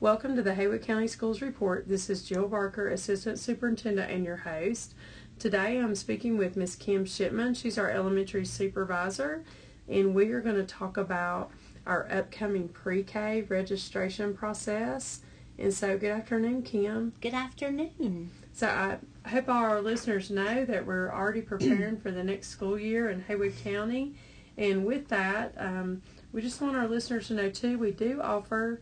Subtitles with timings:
[0.00, 1.86] Welcome to the Haywood County Schools Report.
[1.86, 4.94] This is Jill Barker, Assistant Superintendent and your host.
[5.38, 7.52] Today I'm speaking with Miss Kim Shipman.
[7.52, 9.44] She's our elementary supervisor,
[9.90, 11.50] and we are going to talk about
[11.84, 15.20] our upcoming pre-K registration process.
[15.58, 17.12] And so, good afternoon, Kim.
[17.20, 18.30] Good afternoon.
[18.54, 22.78] So, I hope all our listeners know that we're already preparing for the next school
[22.78, 24.14] year in Haywood County.
[24.56, 26.00] And with that, um,
[26.32, 28.80] we just want our listeners to know too, we do offer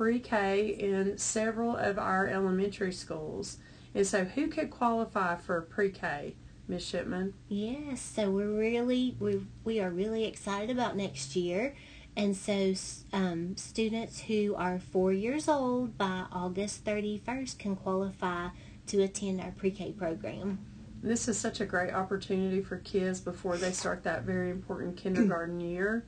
[0.00, 3.58] pre-K in several of our elementary schools.
[3.94, 6.36] And so who could qualify for pre-K,
[6.68, 6.86] Ms.
[6.86, 7.34] Shipman?
[7.50, 11.76] Yes, so we're really we we are really excited about next year.
[12.16, 12.72] And so
[13.12, 18.48] um, students who are four years old by August 31st can qualify
[18.86, 20.60] to attend our pre-K program.
[21.02, 25.60] This is such a great opportunity for kids before they start that very important kindergarten
[25.60, 26.06] year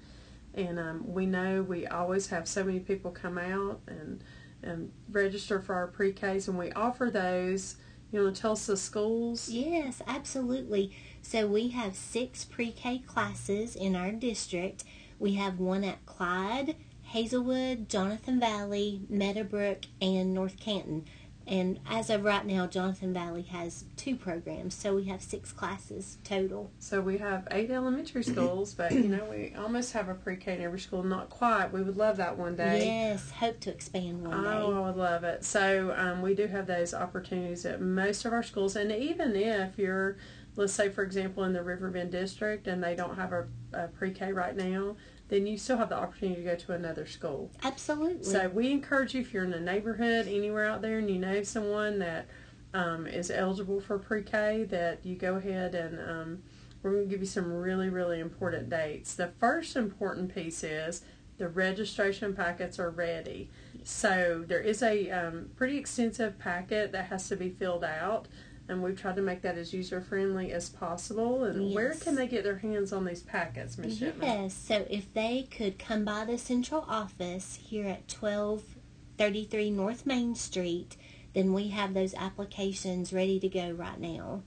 [0.54, 4.22] and um, we know we always have so many people come out and
[4.62, 7.76] and register for our pre-Ks, and we offer those.
[8.12, 9.48] You want to tell us the schools?
[9.48, 10.94] Yes, absolutely.
[11.22, 14.84] So we have six pre-K classes in our district.
[15.18, 21.06] We have one at Clyde, Hazelwood, Jonathan Valley, Meadowbrook, and North Canton.
[21.46, 26.18] And as of right now, Jonathan Valley has two programs, so we have six classes
[26.24, 26.70] total.
[26.78, 30.60] So we have eight elementary schools, but you know we almost have a pre-K in
[30.60, 31.02] every school.
[31.02, 31.72] Not quite.
[31.72, 32.86] We would love that one day.
[32.86, 34.48] Yes, hope to expand one day.
[34.48, 35.44] Oh, I would love it.
[35.44, 39.78] So um, we do have those opportunities at most of our schools, and even if
[39.78, 40.18] you're,
[40.56, 44.32] let's say for example, in the Riverbend district, and they don't have a, a pre-K
[44.32, 44.96] right now,
[45.32, 47.50] then you still have the opportunity to go to another school.
[47.62, 48.22] Absolutely.
[48.22, 51.42] So we encourage you if you're in a neighborhood anywhere out there and you know
[51.42, 52.26] someone that
[52.74, 56.42] um, is eligible for pre-K, that you go ahead and um,
[56.82, 59.14] we're going to give you some really, really important dates.
[59.14, 61.00] The first important piece is
[61.38, 63.48] the registration packets are ready.
[63.84, 68.28] So there is a um, pretty extensive packet that has to be filled out
[68.68, 71.44] and we've tried to make that as user friendly as possible.
[71.44, 71.74] And yes.
[71.74, 73.98] where can they get their hands on these packets, Ms.
[73.98, 74.26] Shipman?
[74.26, 80.34] Yes, so if they could come by the central office here at 1233 North Main
[80.34, 80.96] Street,
[81.34, 84.42] then we have those applications ready to go right now.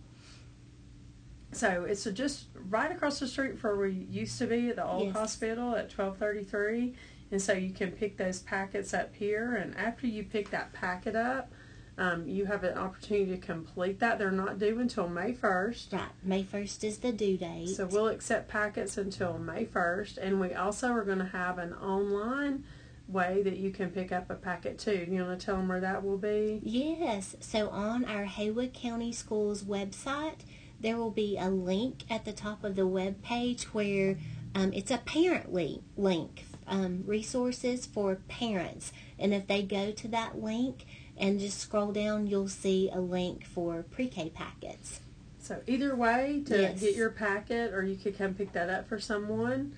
[1.52, 4.86] So it's just right across the street from where we used to be at the
[4.86, 5.16] old yes.
[5.16, 6.94] hospital at 1233.
[7.32, 9.56] And so you can pick those packets up here.
[9.56, 11.52] And after you pick that packet up,
[11.98, 14.20] um, you have an opportunity to complete that.
[14.20, 15.94] They're not due until May 1st.
[15.94, 16.10] Right.
[16.24, 17.70] May 1st is the due date.
[17.70, 20.18] So we'll accept packets until May 1st.
[20.18, 22.66] And we also are going to have an online
[23.08, 25.08] way that you can pick up a packet too.
[25.10, 26.60] You want to tell them where that will be?
[26.64, 27.36] Yes.
[27.40, 30.42] So on our Haywood County Schools website,
[30.80, 34.18] there will be a link at the top of the web page where
[34.54, 38.92] um, it's a parent link, um, resources for parents.
[39.18, 40.86] And if they go to that link,
[41.18, 45.02] and just scroll down, you'll see a link for pre-K packets.
[45.40, 46.80] So either way, to yes.
[46.80, 49.76] get your packet, or you could come pick that up for someone,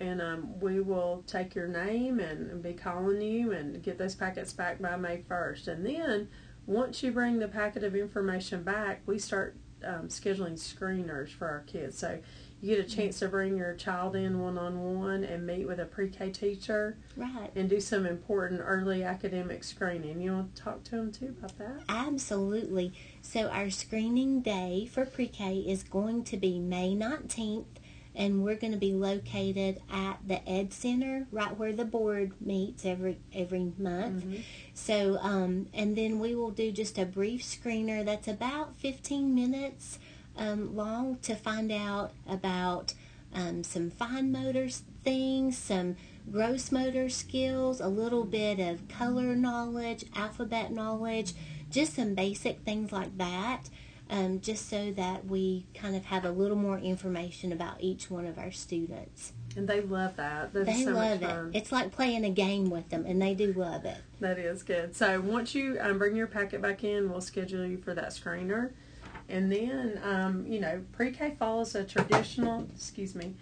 [0.00, 4.14] and um, we will take your name and, and be calling you and get those
[4.14, 5.68] packets back by May 1st.
[5.68, 6.28] And then
[6.66, 11.60] once you bring the packet of information back, we start um, scheduling screeners for our
[11.66, 11.98] kids.
[11.98, 12.18] So
[12.60, 15.78] you get a chance to bring your child in one on one and meet with
[15.78, 16.96] a pre K teacher.
[17.16, 17.50] Right.
[17.54, 20.20] And do some important early academic screening.
[20.20, 21.82] You want to talk to them too about that?
[21.88, 22.92] Absolutely.
[23.22, 27.66] So, our screening day for pre K is going to be May 19th,
[28.18, 32.84] and we're going to be located at the Ed Center, right where the board meets
[32.84, 34.24] every every month.
[34.24, 34.40] Mm-hmm.
[34.74, 40.00] So, um, and then we will do just a brief screener that's about 15 minutes
[40.36, 42.92] um, long to find out about
[43.32, 44.68] um, some fine motor
[45.04, 45.94] things, some
[46.30, 51.34] gross motor skills, a little bit of color knowledge, alphabet knowledge,
[51.70, 53.68] just some basic things like that.
[54.10, 58.24] Um, just so that we kind of have a little more information about each one
[58.24, 59.34] of our students.
[59.54, 60.54] And they love that.
[60.54, 61.50] That they so love it.
[61.52, 63.98] It's like playing a game with them, and they do love it.
[64.20, 64.96] That is good.
[64.96, 68.70] So once you um, bring your packet back in, we'll schedule you for that screener.
[69.28, 73.34] And then, um, you know, pre-K follows a traditional, excuse me,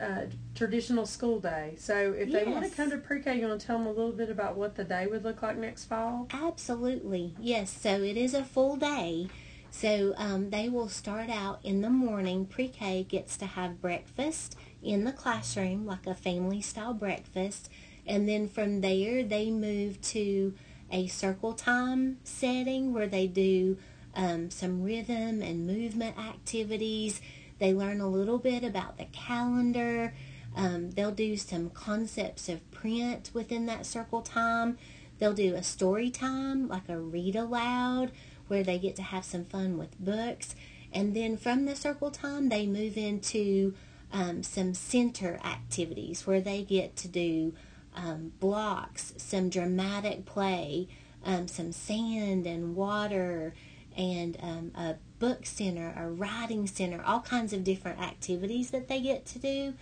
[0.00, 0.22] uh,
[0.54, 1.74] traditional school day.
[1.78, 2.44] So if yes.
[2.44, 4.56] they want to come to pre-K, you want to tell them a little bit about
[4.56, 6.28] what the day would look like next fall?
[6.32, 7.34] Absolutely.
[7.38, 7.70] Yes.
[7.70, 9.28] So it is a full day.
[9.74, 12.44] So um, they will start out in the morning.
[12.44, 17.70] Pre-K gets to have breakfast in the classroom, like a family-style breakfast.
[18.06, 20.54] And then from there, they move to
[20.90, 23.78] a circle time setting where they do
[24.14, 27.22] um, some rhythm and movement activities.
[27.58, 30.12] They learn a little bit about the calendar.
[30.54, 34.76] Um, they'll do some concepts of print within that circle time.
[35.18, 38.10] They'll do a story time, like a read aloud,
[38.52, 40.54] where they get to have some fun with books.
[40.92, 43.72] And then from the circle time, they move into
[44.12, 47.54] um, some center activities where they get to do
[47.96, 50.86] um, blocks, some dramatic play,
[51.24, 53.54] um, some sand and water,
[53.96, 59.00] and um, a book center, a writing center, all kinds of different activities that they
[59.00, 59.72] get to do.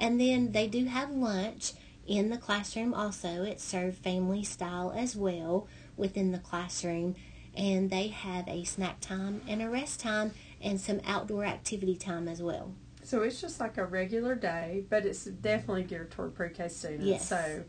[0.00, 1.74] And then they do have lunch
[2.08, 3.44] in the classroom also.
[3.44, 7.14] It's served family style as well within the classroom.
[7.56, 12.28] And they have a snack time and a rest time and some outdoor activity time
[12.28, 12.72] as well.
[13.02, 17.06] So it's just like a regular day, but it's definitely geared toward pre-K students.
[17.06, 17.28] Yes.
[17.28, 17.64] So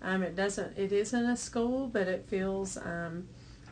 [0.00, 0.78] um, it doesn't.
[0.78, 3.28] It isn't a school, but it feels um,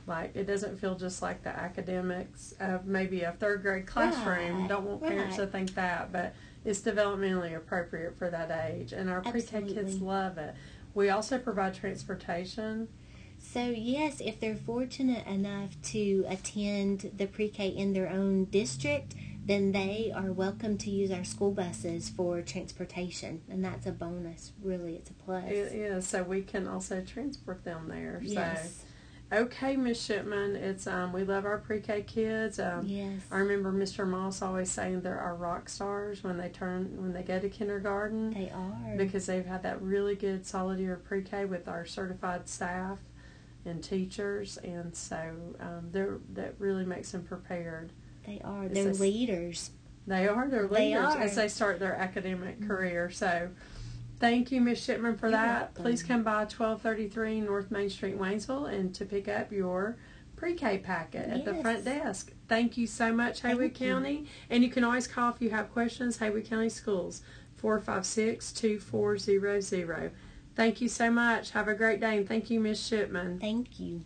[0.07, 4.61] like it doesn't feel just like the academics of maybe a third grade classroom.
[4.61, 6.35] Right, Don't want parents to think that, but
[6.65, 10.55] it's developmentally appropriate for that age, and our pre-K kids love it.
[10.95, 12.89] We also provide transportation.
[13.53, 19.15] So, yes, if they're fortunate enough to attend the pre K in their own district,
[19.47, 23.43] then they are welcome to use our school buses for transportation.
[23.49, 24.97] And that's a bonus, really.
[24.97, 25.45] It's a plus.
[25.47, 28.21] It is so we can also transport them there.
[28.23, 28.85] yes.
[29.31, 32.59] So okay, Miss Shipman, it's um we love our pre-K kids.
[32.59, 33.23] Um, yes.
[33.31, 34.07] I remember Mr.
[34.07, 38.35] Moss always saying they're our rock stars when they turn when they go to kindergarten
[38.35, 38.97] they are.
[38.97, 42.99] because they've had that really good solid year of pre-K with our certified staff
[43.67, 45.17] and teachers, and so
[45.61, 47.93] um, they're that really makes them prepared.
[48.27, 48.69] they are.
[48.69, 49.71] They're s- leaders.
[50.07, 51.19] They are their They leaders are.
[51.21, 53.11] as they start their academic career.
[53.11, 53.49] So,
[54.21, 55.61] thank you, Miss Shipman, for You're that.
[55.75, 55.83] welcome.
[55.85, 59.97] Please come by twelve thirty three North Main Street, Waynesville, and to pick up your
[60.37, 62.31] pre-K packet at the front desk.
[62.49, 63.89] Thank you so much, Haywood Thank you.
[63.93, 66.19] County, and you can always call if you have questions.
[66.19, 67.23] Haywood County Schools
[67.63, 70.11] 456-2400.
[70.57, 71.51] Thank you so much.
[71.51, 73.39] Have a great day, and thank you, Miss Shipman.
[73.39, 74.03] Thank you.